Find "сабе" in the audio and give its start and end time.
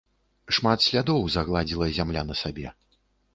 2.41-2.67